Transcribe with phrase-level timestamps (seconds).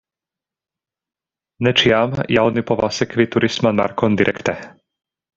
[1.67, 4.57] Ne ĉiam ja oni povas sekvi turisman markon direkte.